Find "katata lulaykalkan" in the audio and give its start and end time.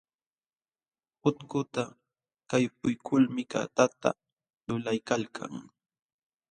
3.51-5.53